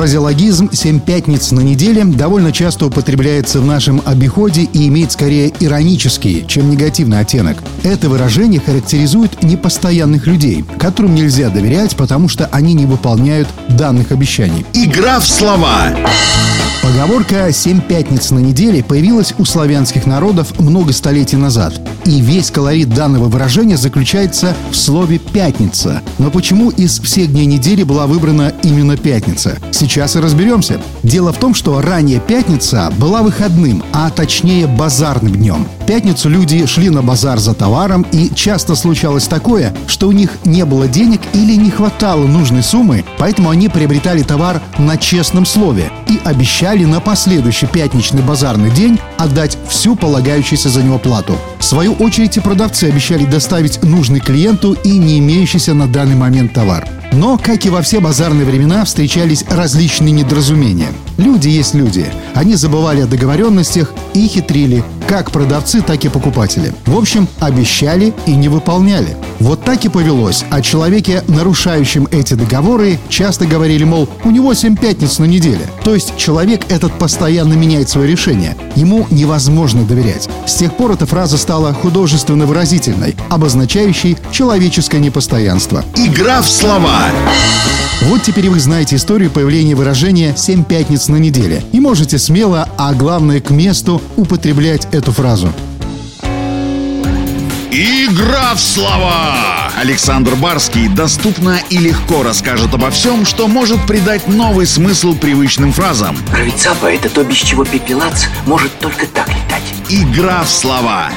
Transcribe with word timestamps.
Фразеологизм 0.00 0.70
«семь 0.72 0.98
пятниц 0.98 1.50
на 1.50 1.60
неделе» 1.60 2.04
довольно 2.04 2.52
часто 2.52 2.86
употребляется 2.86 3.60
в 3.60 3.66
нашем 3.66 4.00
обиходе 4.06 4.62
и 4.62 4.88
имеет 4.88 5.12
скорее 5.12 5.52
иронический, 5.60 6.46
чем 6.48 6.70
негативный 6.70 7.20
оттенок. 7.20 7.58
Это 7.82 8.08
выражение 8.08 8.62
характеризует 8.62 9.42
непостоянных 9.42 10.26
людей, 10.26 10.64
которым 10.78 11.14
нельзя 11.14 11.50
доверять, 11.50 11.96
потому 11.96 12.30
что 12.30 12.46
они 12.46 12.72
не 12.72 12.86
выполняют 12.86 13.48
данных 13.68 14.10
обещаний. 14.10 14.64
Игра 14.72 15.20
в 15.20 15.28
слова. 15.28 15.94
Поговорка 16.82 17.52
«семь 17.52 17.82
пятниц 17.82 18.30
на 18.30 18.38
неделе» 18.38 18.82
появилась 18.82 19.34
у 19.36 19.44
славянских 19.44 20.06
народов 20.06 20.58
много 20.58 20.94
столетий 20.94 21.36
назад. 21.36 21.78
И 22.04 22.20
весь 22.20 22.50
колорит 22.50 22.88
данного 22.90 23.28
выражения 23.28 23.76
заключается 23.76 24.56
в 24.70 24.76
слове 24.76 25.18
«пятница». 25.18 26.02
Но 26.18 26.30
почему 26.30 26.70
из 26.70 27.00
всех 27.00 27.32
дней 27.32 27.46
недели 27.46 27.82
была 27.82 28.06
выбрана 28.06 28.52
именно 28.62 28.96
пятница? 28.96 29.58
Сейчас 29.70 30.16
и 30.16 30.20
разберемся. 30.20 30.80
Дело 31.02 31.32
в 31.32 31.38
том, 31.38 31.54
что 31.54 31.80
ранее 31.80 32.20
пятница 32.20 32.92
была 32.98 33.22
выходным, 33.22 33.82
а 33.92 34.10
точнее 34.10 34.66
базарным 34.66 35.34
днем. 35.34 35.66
Пятницу 35.90 36.28
люди 36.28 36.66
шли 36.66 36.88
на 36.88 37.02
базар 37.02 37.40
за 37.40 37.52
товаром, 37.52 38.06
и 38.12 38.30
часто 38.32 38.76
случалось 38.76 39.26
такое, 39.26 39.74
что 39.88 40.06
у 40.06 40.12
них 40.12 40.30
не 40.44 40.64
было 40.64 40.86
денег 40.86 41.20
или 41.32 41.56
не 41.56 41.68
хватало 41.68 42.28
нужной 42.28 42.62
суммы, 42.62 43.04
поэтому 43.18 43.50
они 43.50 43.68
приобретали 43.68 44.22
товар 44.22 44.62
на 44.78 44.96
честном 44.96 45.44
слове 45.44 45.90
и 46.08 46.20
обещали 46.22 46.84
на 46.84 47.00
последующий 47.00 47.66
пятничный 47.66 48.22
базарный 48.22 48.70
день 48.70 49.00
отдать 49.18 49.58
всю 49.68 49.96
полагающуюся 49.96 50.68
за 50.68 50.84
него 50.84 51.00
плату. 51.00 51.36
В 51.58 51.64
свою 51.64 51.94
очередь 51.94 52.36
и 52.36 52.40
продавцы 52.40 52.84
обещали 52.84 53.24
доставить 53.24 53.82
нужный 53.82 54.20
клиенту 54.20 54.74
и 54.84 54.96
не 54.96 55.18
имеющийся 55.18 55.74
на 55.74 55.88
данный 55.88 56.14
момент 56.14 56.52
товар. 56.52 56.86
Но, 57.10 57.36
как 57.36 57.66
и 57.66 57.70
во 57.70 57.82
все 57.82 57.98
базарные 57.98 58.46
времена, 58.46 58.84
встречались 58.84 59.44
различные 59.48 60.12
недоразумения. 60.12 60.90
Люди 61.20 61.48
есть 61.48 61.74
люди. 61.74 62.06
Они 62.34 62.54
забывали 62.54 63.02
о 63.02 63.06
договоренностях 63.06 63.92
и 64.14 64.26
хитрили, 64.26 64.82
как 65.06 65.30
продавцы, 65.30 65.82
так 65.82 66.02
и 66.06 66.08
покупатели. 66.08 66.72
В 66.86 66.96
общем, 66.96 67.28
обещали 67.40 68.14
и 68.24 68.34
не 68.34 68.48
выполняли. 68.48 69.18
Вот 69.38 69.62
так 69.62 69.84
и 69.84 69.90
повелось. 69.90 70.46
О 70.48 70.62
человеке, 70.62 71.22
нарушающем 71.28 72.08
эти 72.10 72.32
договоры, 72.32 72.98
часто 73.10 73.44
говорили, 73.44 73.84
мол, 73.84 74.08
у 74.24 74.30
него 74.30 74.54
7 74.54 74.76
пятниц 74.76 75.18
на 75.18 75.26
неделе. 75.26 75.66
То 75.84 75.94
есть 75.94 76.16
человек 76.16 76.62
этот 76.70 76.98
постоянно 76.98 77.52
меняет 77.52 77.90
свое 77.90 78.10
решение. 78.10 78.56
Ему 78.74 79.06
невозможно 79.10 79.82
доверять. 79.82 80.26
С 80.46 80.54
тех 80.54 80.74
пор 80.74 80.92
эта 80.92 81.04
фраза 81.04 81.36
стала 81.36 81.74
художественно 81.74 82.46
выразительной, 82.46 83.14
обозначающей 83.28 84.16
человеческое 84.32 85.00
непостоянство. 85.00 85.84
Игра 85.96 86.40
в 86.40 86.48
слова. 86.48 87.10
Вот 88.04 88.22
теперь 88.22 88.48
вы 88.48 88.58
знаете 88.58 88.96
историю 88.96 89.30
появления 89.30 89.74
выражения 89.74 90.34
«семь 90.34 90.64
пятниц 90.64 91.08
на 91.10 91.16
неделе» 91.16 91.62
и 91.72 91.80
можете 91.80 92.18
смело, 92.18 92.68
а 92.78 92.92
главное 92.94 93.40
к 93.40 93.50
месту, 93.50 94.00
употреблять 94.16 94.88
эту 94.92 95.12
фразу. 95.12 95.52
Игра 97.70 98.54
в 98.54 98.60
слова! 98.60 99.70
Александр 99.80 100.34
Барский 100.34 100.88
доступно 100.88 101.58
и 101.70 101.78
легко 101.78 102.22
расскажет 102.22 102.74
обо 102.74 102.90
всем, 102.90 103.24
что 103.24 103.48
может 103.48 103.86
придать 103.86 104.26
новый 104.28 104.66
смысл 104.66 105.14
привычным 105.14 105.72
фразам. 105.72 106.18
Рыцапа— 106.34 106.86
это 106.92 107.08
то, 107.08 107.22
без 107.24 107.36
чего 107.36 107.64
пепелац 107.64 108.24
может 108.46 108.76
только 108.78 109.06
так 109.06 109.28
летать. 109.28 109.62
Игра 109.88 110.42
в 110.42 110.50
слова. 110.50 111.10